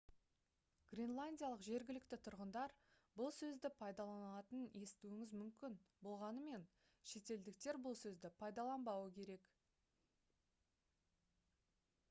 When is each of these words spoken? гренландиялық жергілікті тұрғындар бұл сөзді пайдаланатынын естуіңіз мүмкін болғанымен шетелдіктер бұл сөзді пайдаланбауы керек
гренландиялық 0.97 1.59
жергілікті 1.65 2.17
тұрғындар 2.27 2.71
бұл 3.19 3.27
сөзді 3.39 3.69
пайдаланатынын 3.81 4.79
естуіңіз 4.85 5.33
мүмкін 5.41 5.75
болғанымен 6.07 6.65
шетелдіктер 7.11 7.81
бұл 7.89 7.99
сөзді 8.01 8.31
пайдаланбауы 8.41 9.11
керек 9.19 9.45